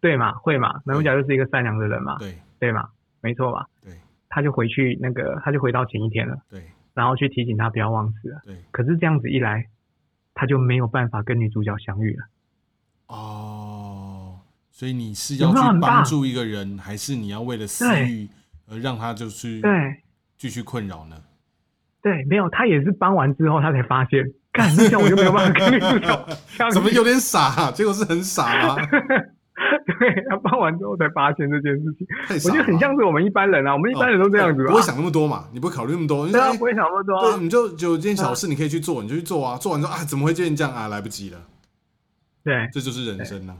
[0.00, 0.32] 对嘛？
[0.32, 0.82] 会嘛？
[0.84, 2.88] 男主角就是一个善良的人嘛，对，对嘛？
[3.20, 3.66] 没错吧？
[3.82, 3.94] 对，
[4.28, 8.42] 他就回去那个，他就回到前一天了，对，然后去提醒他不要忘词了。
[8.44, 9.68] 对，可是这样子一来，
[10.34, 12.26] 他就没有办法跟女主角相遇了。
[13.06, 14.40] 哦，
[14.72, 18.28] 所以你是要去帮助一个人，还是你要为了私欲
[18.68, 20.02] 而让他就是对
[20.36, 21.22] 继续困扰呢？
[22.02, 24.24] 对，没有，他也是帮完之后，他才发现，
[24.56, 26.26] 干，那这样我就没有办法跟女主角。
[26.72, 27.70] 怎么有点傻、啊？
[27.70, 28.76] 结果是很傻吗？
[29.98, 32.06] 对他办完之后才发现这件事情，
[32.44, 35.46] 我觉得很像是我们一般人啊，我们一般人都这样子不会想那么多嘛？
[35.52, 36.26] 你不会考虑那么多？
[36.26, 37.38] 你对啊，说哎不会想那么多对，啊。
[37.40, 39.56] 你就就有件小事你可以去做，你就去做啊。
[39.56, 40.88] 做完之后啊，怎么会变成这样啊？
[40.88, 41.38] 来不及了，
[42.44, 43.56] 对这就是人生啊。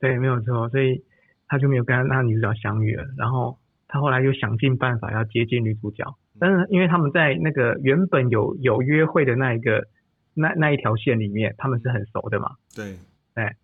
[0.00, 1.04] 对，没有错，所以
[1.46, 3.04] 他就没有跟他那女主角相遇了。
[3.16, 6.04] 然后他后来又想尽办法要接近女主角，
[6.40, 9.86] 但是因为他们在那个原本有有约会的那一个
[10.34, 12.56] 那那一条线里面，他们是很熟的嘛。
[12.74, 12.96] 对，
[13.34, 13.54] 哎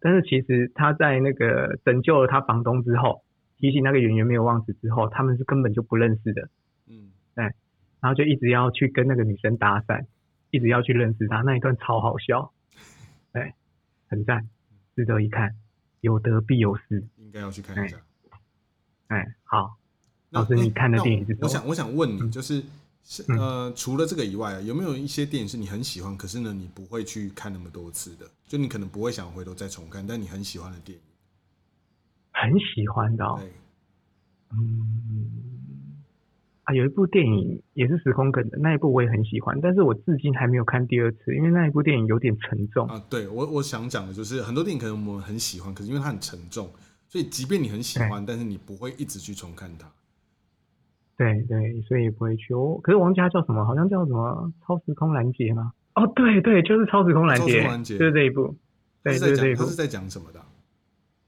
[0.00, 3.24] 但是其实他在那个拯救了他房东之后，
[3.56, 6.48] 提醒那个演员没有忘词之后，他们是根本就不认识的，
[6.88, 7.44] 嗯，哎
[8.00, 10.04] 然后就一直要去跟那个女生搭讪，
[10.50, 12.52] 一直要去认识她，那一段超好笑，
[13.32, 13.54] 对，
[14.08, 14.46] 很赞，
[14.94, 15.54] 值得一看，
[16.02, 17.96] 有得必有失，应该要去看一下。
[19.08, 19.83] 哎，好，那
[20.34, 22.62] 老师你看的电影是什么我想，我想问你，嗯就是
[23.28, 28.26] 呃，除了这个以外啊，有没有一些电影是你很喜欢，可是呢，你不会去看那么多次的？
[28.48, 31.04] 就你可能不会想回头再重看，但你很喜欢的电影。
[32.32, 33.24] 很喜欢的、
[34.50, 35.30] 嗯，
[36.64, 42.88] 啊，有一部电影也是时空梗的，那一部我也很喜欢，但是我至今还没有看第二次，因为那一部电影有点沉重。
[42.88, 46.68] 啊，对我我想讲的就是很多电影可能我们很喜欢，可是因为它很沉重，
[47.08, 49.86] 所以即便你很喜欢，但是你不会一直去重看它。
[51.16, 52.52] 对对，所以也不会去。
[52.54, 53.64] 哦，可是王家叫什么？
[53.64, 55.72] 好像叫什么《超时空拦截》吗？
[55.94, 58.56] 哦，对对，就是《超时空拦截就是这一部。
[59.02, 59.76] 对，就是这一部讲它是。
[59.76, 60.46] 在讲什么的啊？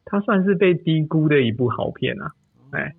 [0.05, 2.33] 它算是被低估的一部好片啊。
[2.71, 2.95] 哎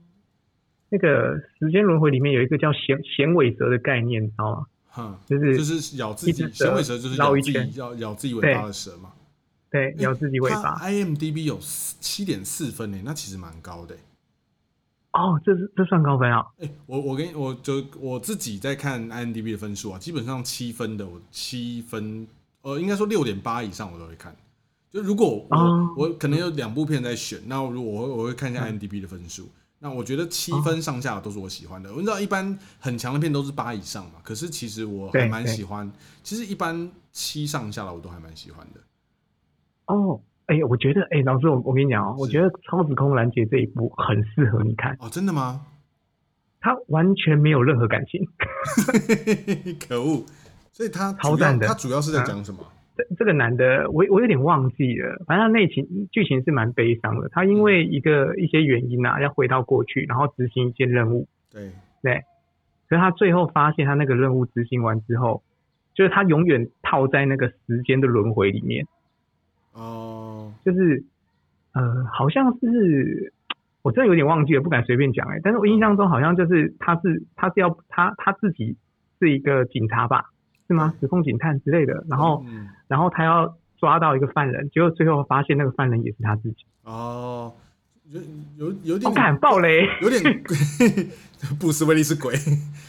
[0.89, 4.65] 那个时间轮回里面有一个叫衔衔尾蛇的概念，你知道吗？
[4.88, 9.12] 哼，就是就是咬自己，衔尾蛇就是咬自己绕一圈咬咬自己尾巴的蛇嘛。
[9.69, 10.78] 对，咬自己尾巴。
[10.78, 14.02] IMDB 有七点四分呢，那其实蛮高的欸。
[15.17, 16.45] 哦，这是这算高分啊？
[16.60, 22.27] 哎、我我跟我就我自己在看 IMDB 的分数啊，基本上七分的我七分，
[22.62, 24.36] 呃，应该说六点八以上我都会看。
[24.91, 29.49] 就如果我、哦我可能有两部片在选，那如果我会我会看一下嗯 IMDB 的分数。
[29.80, 31.93] 那我觉得七分上下都是我喜欢的。
[31.93, 35.91] 我知道一般很强的片都是八以上嘛，可是其实我还蛮喜欢。
[36.23, 38.80] 其实一般七上下的我都还蛮喜欢的。
[39.86, 45.65] 哦，哎，我觉得，哎，老师，我我跟你讲哦，我觉得《超时空拦截》这一部很适合你看，哦，真的吗？
[46.60, 48.25] 他完全没有任何感情。
[49.88, 50.25] 可恶！
[50.71, 52.60] 所以他超赞的他主要是在讲什么？
[52.95, 57.29] 这这个男的，我我有点忘记了，反正他内情剧情是蛮悲伤的。
[57.29, 61.27] 他因为一个一些原因啊，要回到过去，然后执行一件任务。
[61.51, 62.23] 对对，
[62.89, 65.43] 所以他最后发现，他那个任务执行完之后，
[65.93, 68.86] 就是他永远套在那个时间的轮回里面。
[69.77, 71.03] 哦，就是
[71.73, 73.31] 呃，好像是
[73.83, 78.75] 我真的有点忘记了，不敢随便讲哎、但是我印象中好像就是他是他是要他他自己
[79.19, 80.31] 是一个警察吧，
[80.67, 80.93] 是吗？
[80.99, 82.43] 时空警探之类的，然后。
[82.47, 86.59] 嗯然后他要抓到一个犯人，结果最后发现那个犯人也是他自己。
[86.85, 87.51] 哦，
[88.09, 88.21] 有
[88.55, 90.23] 有有点我敢爆雷，有点
[91.59, 92.33] 布斯 威利是鬼，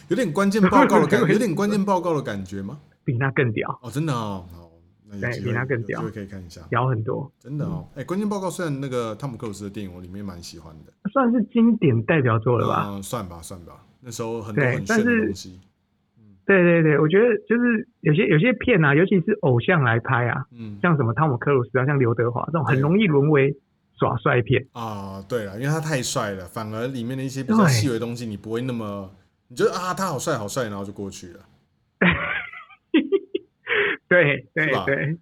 [0.06, 2.78] 有点关键报告的感， 对有点关键报告的感觉吗？
[3.04, 4.67] 比那更屌，哦，真的哦，哦，
[5.10, 7.88] 那比他更屌有机会可以看一下，屌很多，真的哦。
[7.94, 12.86] 嗯哎，关键报告虽然那个汤姆克鲁斯的电影我里面蛮喜欢的，算是经典代表作了吧？
[12.88, 15.58] 嗯，算吧算吧，那时候很多对很炫的东西，
[16.46, 23.56] 对对对，我觉得就是有些有些片啊，尤其是偶像来拍啊，嗯像什么汤姆克鲁斯啊，像刘德华这种，很容易沦为
[23.98, 24.66] 耍帅片。
[24.72, 29.10] 啊，对了，因为他太帅了，反而里面的一些比较对细微的东西，你不会那么，
[29.48, 31.40] 你觉得啊他好帅好帅，然后就过去了。
[34.08, 35.18] 对对对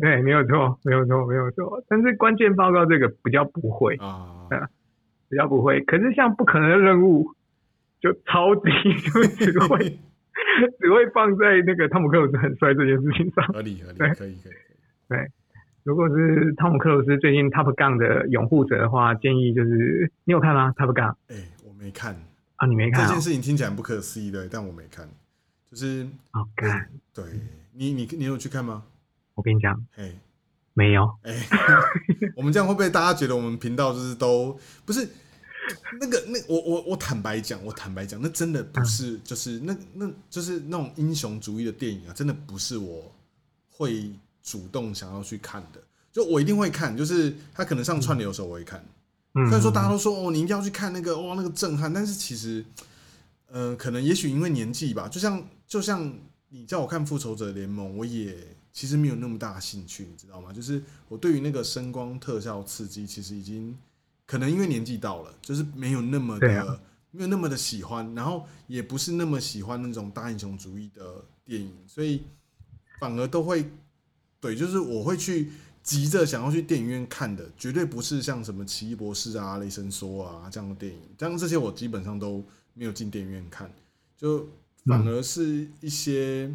[0.00, 1.82] 对，没有错，没有错，没有错。
[1.88, 4.48] 但是关键报告这个比较不会，啊，
[5.28, 5.80] 比较不会。
[5.82, 7.26] 可是像不可能的任务，
[8.00, 8.70] 就超低
[9.00, 9.22] 就
[9.52, 9.98] 只会
[10.80, 13.46] 只会放在那个汤姆克鲁斯很帅这件事情上。
[13.46, 14.52] 合理合理，对可以可以。
[15.08, 15.26] 可以
[15.84, 22.14] 如果是汤姆克鲁斯最近 Top Gun 的拥护者的话，建议就是你有看吗？Top Gun 哎，我没看，
[22.56, 23.20] 啊，你没看啊这件？
[23.20, 25.08] 事情听起来不可思议的，但我没看。
[25.68, 27.24] 就是好看，对
[27.74, 28.84] 你你你有去看吗？
[29.34, 30.12] 我跟你讲，哎，
[30.74, 31.08] 没有。
[31.22, 31.48] 哎，
[32.36, 35.08] 我们这样会不会大家觉得我们频道就是都不是
[36.00, 43.10] 那个那我我我坦白讲，我坦白讲，那真的不是就是那那就是那种英雄主义的电影啊，真的不是我
[43.70, 44.10] 会
[44.42, 45.82] 主动想要去看的。
[46.12, 48.84] 就我一定会看，就是他可能上串流的时候我会看。
[49.34, 52.62] 嗯，虽然说大家都说哦，你一定要去看那个哇那个震撼，但是其实，
[53.46, 56.12] 呃，可能也许因为年纪吧，就像就像
[56.54, 58.36] 你叫我看复仇者联盟，我也
[58.74, 60.52] 其实没有那么大兴趣，你知道吗？
[60.52, 63.74] 就是我对于那个声光特效刺激，其实已经
[64.26, 66.78] 可能因为年纪到了，就是没有那么的、啊
[67.14, 72.22] 没有那么的喜欢，然后也不是那么喜欢那种大英雄主义的电影，所以
[72.98, 73.70] 反而都会
[74.40, 83.70] 对，就是我会去急着想要去电影院看的，绝对不是像什么奇异博士啊、雷神说啊这样的电影，这样这些我基本上都没有进电影院看，
[84.16, 84.48] 就
[84.84, 86.52] 反而是一些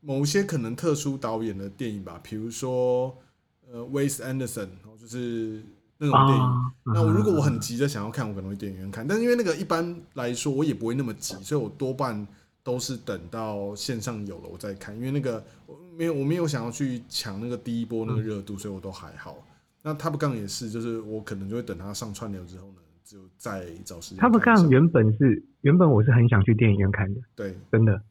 [0.00, 3.16] 某些可能特殊导演的电影吧，比如说
[3.70, 4.68] 呃 Wes Anderson，
[5.00, 5.62] 就是
[5.98, 6.42] 那种电影。
[6.42, 12.26] 啊，那我如果我很急着想要看，我可能会电影院看，但是因为那个一般来说我也不会那么急，所以我多半
[12.62, 19.36] 都是等到线上有了我再看，因为那个我没有我没有想要去抢那个第一波那个热度，所以我都还好。
[19.82, 24.40] 那 Top Gun 也是，就是我可能就会等它上串流之后呢，就再找时间看 Top。
[24.40, 28.02] Gun 原本是原本我是很想去电影院看的，对，真的。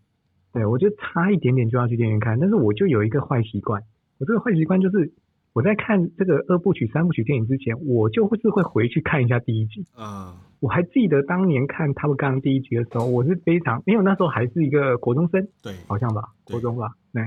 [0.54, 3.82] 对，我就差一点点就要去电影院看，但是我就有一个坏习惯，
[4.18, 5.14] 我这个坏习惯就是
[5.54, 9.86] 我在看这个二部曲、三部曲电影之前，我就是会回去看一下第一集。
[9.96, 17.24] 啊、我还记得当年看《Top Gun》第一集的时候，我是非常，因为那时候还是一个国中生，对，好像吧，国中吧，对。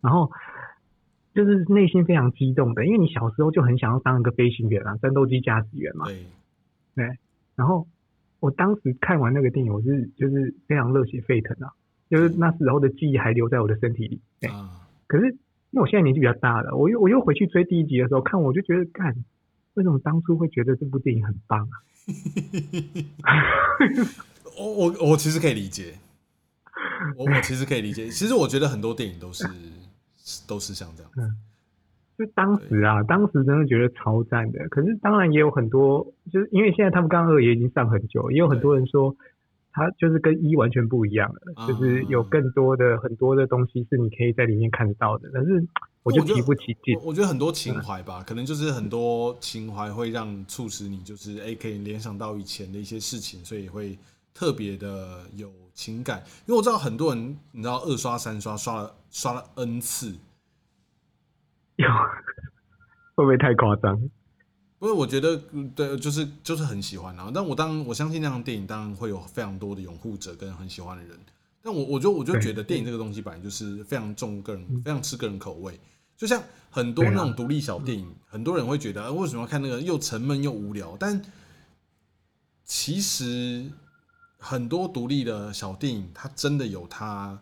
[0.00, 0.30] 然后
[1.34, 6.06] 就是内心非常激动的，因为你小时候就很想要当一个飞行员啊，战斗机驾驶员嘛。
[6.06, 6.24] 对，
[7.56, 7.88] 然后
[8.40, 11.72] 我当时看完那个电影，我是就是非常热血沸腾啊，
[12.10, 14.20] 就是那时候的记忆还留在我的身体里。
[14.40, 15.26] 对，啊，可是
[15.70, 19.14] 因为我现在年纪比较大了，我又我又回去追第一集的时候看，我就觉得，干，
[19.74, 21.72] 为什么当初会觉得这部电影很棒啊？
[24.58, 25.94] 我我我其实可以理解，
[27.16, 28.08] 我我其实可以理解。
[28.08, 29.44] 其实我觉得很多电影都是
[30.46, 31.20] 都是像这样子。
[32.16, 34.68] 就当时啊，当时真的觉得超赞的。
[34.68, 39.14] 可是当然也有很多，就是因为现在他们刚二也已经上很久，也有很多人说
[39.72, 45.28] 他就是跟一完全不一样了，啊就是有更多的很多的东西是你可以在里面看到的。
[45.34, 45.66] 但是
[46.04, 47.06] 我就提不起劲我。
[47.06, 53.98] 我觉得很多情怀吧，可能就是很多情怀会让促使你，就是哎、可以联想到以前的一些事情，所以会
[54.32, 56.22] 特别的有情感。
[56.46, 60.14] 因为我知道很多人，你知道二刷三刷刷了刷了 n 次，
[61.76, 61.88] 有
[63.16, 63.98] 会不会太夸张？
[64.78, 67.30] 不是，我觉得嗯对，就是就是很喜欢啊。
[67.32, 71.18] 但我当我相信那样的电影，当然会有非常多的拥护者跟很喜欢的人。
[71.62, 75.80] 但我我就我就对觉得电影这个东西本来就是非常重个人，非常吃个人口味。
[76.16, 80.96] 就像很多那种独立小电影，很多人会觉得、呃为什么要看那个又沉闷又无聊？
[81.00, 81.22] 但
[82.64, 83.70] 其实
[84.38, 87.40] 很多独立的小电影，它真的有它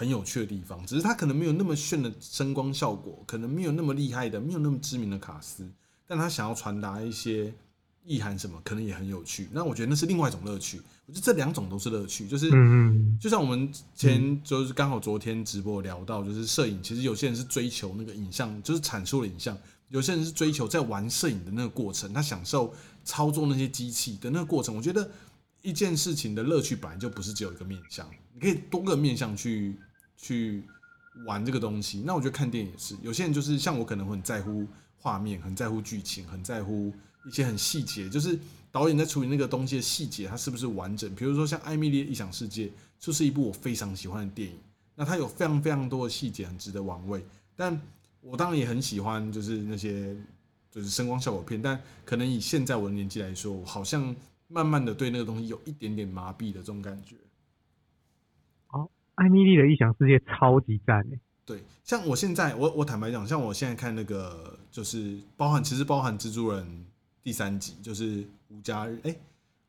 [0.00, 5.70] 很有趣的地方，只是它可能没有那么炫的声光效果，可能没有那么厉害的，没有那么知名的卡斯，
[6.06, 7.52] 但他想要传达一些
[8.06, 9.50] 意涵什么，可能也很有趣。
[9.52, 10.80] 那我觉得那是另外一种乐趣。
[11.04, 19.54] 我觉得这两种都是乐趣，就是嗯就像我们前就是刚好昨天直播聊到，就是摄影，其实有些人是追求那个影像，就是阐述的影像；
[19.90, 22.72] 有些人是追求在玩摄影的那个过程，他享受
[23.04, 24.74] 操作那些机器的那个过程。
[24.74, 25.10] 我觉得
[25.60, 29.76] 一件事情的乐趣本来就不是只有一个面向，你可以多个面向去
[30.20, 30.62] 去
[31.26, 32.02] 玩这个东西。
[32.04, 34.66] 那我觉得看电影也是，有些人就是像我，可能会很在乎
[34.98, 36.92] 画面，很在乎剧情，很在乎
[37.26, 38.38] 一些很细节，就是
[38.70, 41.12] 导演在处理那个东西的细节，它是不是完整？
[41.14, 42.66] 比如说像《艾米丽的异想世界》，
[42.98, 44.56] 就是一部我非常喜欢的电影。
[44.94, 47.24] 那它有非常非常多的细节，很值得玩味。
[47.56, 47.80] 但
[48.20, 50.14] 我当然也很喜欢，就是那些
[50.70, 51.60] 就是声光效果片。
[51.60, 54.14] 但可能以现在我的年纪来说，我好像
[54.48, 57.16] 慢慢的对那个东西有一点点麻痹的这种感觉。
[59.20, 66.86] 艾米丽的异想世界超级赞诶，对，像我现在，我我坦白讲，像我现在看那个，就是包含其实包含蜘蛛人
[67.22, 69.14] 第三集，就是无家日，哎、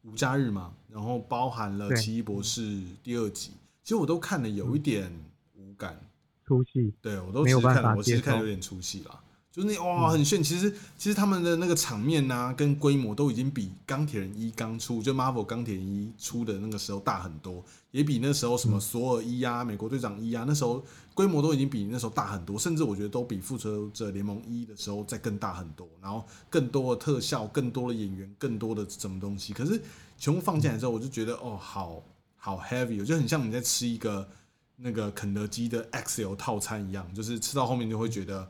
[0.04, 3.52] 无家日嘛，然后包含了奇异博士第二集，
[3.84, 5.12] 其实我都看的有一点
[5.58, 6.00] 无感，
[6.46, 6.94] 出戏。
[7.02, 9.22] 对我都没有办法我其实看得有点出戏啦。
[9.52, 10.12] 就是那哇嗯。
[10.12, 18.82] 很炫，其实其实他们的那个场面呐、跟规模都已经比钢铁人一刚出，就 Marvel 钢铁人一出的那个时候大很多，也比那时候什么嗯。
[18.82, 20.84] 索尔一啊、美国队长一啊，那时候
[21.14, 29.82] 规模都已经比那时候大很多，甚至我觉得都比复仇者联盟一的时候再更大很多，然后更多的特效、更多的演员、更多的什么东西，可是
[30.18, 32.02] 全部放进来之后，我就觉得哦，好
[32.38, 34.30] 好 heavy，我就很像你在吃一个
[34.78, 38.50] 那个肯德基的 XL 套餐一样，就是吃到后面就会觉得，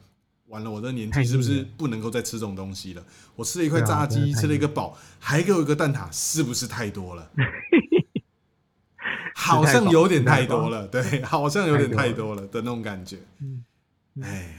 [0.52, 3.04] 完了，我的年纪是不是不能够再吃这种东西了？
[3.36, 7.32] 我吃了一块炸鸡，吃了一个堡，还给我一个蛋挞，是不是太多了？
[9.34, 13.18] 好像有点太多了，对， 好像有点太多了的那种感觉。
[13.40, 13.64] 嗯
[14.22, 14.54] 哎，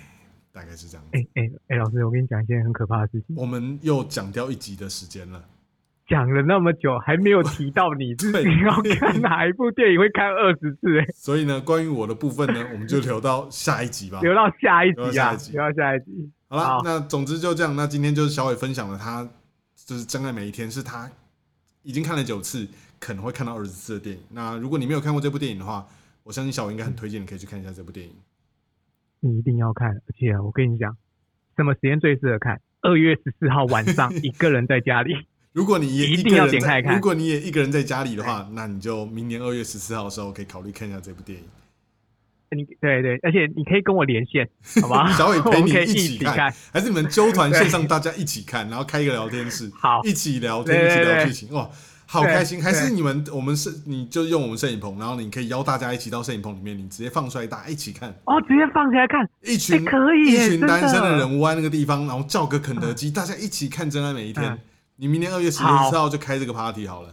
[0.50, 1.10] 大概是这样子。
[1.12, 5.44] 哎哎哎，老师，我跟你讲一件很可怕的事情，我们又讲掉一集的时间了。
[6.12, 11.00] 讲了那么久还没有提到你，你要看哪一部电影会看二十次？
[11.00, 14.20] 哎， 所以呢，关于我的部分呢， 我们就留到下一集吧。
[14.20, 16.30] 留到下一集啊，留到下一集。
[16.48, 17.74] 好了，那总之就这样。
[17.74, 19.26] 那今天就是小伟分享了他
[19.74, 21.10] 就是《真爱每一天》是他
[21.82, 22.68] 已经看了九次，
[23.00, 24.22] 可能会看到二十次的电影。
[24.32, 25.86] 那如果你没有看过这部电影的话，
[26.24, 28.12] 我相信小伟应该很推荐你可以去看一下这部电影。
[29.20, 30.94] 你一定要看，而且我跟你讲，
[31.56, 32.60] 什么时间最适合看？
[32.82, 35.14] 二月十四号晚上， 一个人在家里。
[35.52, 36.94] 如果你也一定要一个人在点开看。
[36.94, 41.44] 如果你也一个人在家里的话，那你就明年二月十四号的时候可以考虑看一下这部电影。
[42.54, 44.46] 你对对，而且你可以跟我连线，
[44.82, 45.10] 好吗？
[45.16, 50.02] 小伟陪你 一起起看，还是你们揪团线上大家一起看，然后开一个聊天室，好。
[50.04, 51.70] 一起聊天，一起聊剧情，哇，
[52.04, 52.62] 好开心！
[52.62, 61.18] 还是你们我们是你就用我们摄影棚，然后你可以邀大家一起到摄影棚里面，你直接放出来，大家一起看，哦，直接放起来看，一群哎可以一群单身的的。
[61.20, 64.58] 人窝在那个地方，然后叫个肯德基，大家一起看《真爱每一天》嗯。
[65.02, 67.12] 你明年二月十好四号就开这个 party 好了，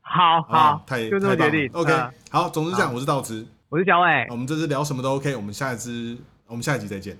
[0.00, 1.70] 好好太就这么决定。
[1.74, 2.10] OK，嗯。
[2.30, 4.26] 好，总之这样，我是道之，我是小伟。
[4.30, 6.16] 我，们这次聊什么都 OK，我们下一支
[6.46, 7.18] 我们下一集再见。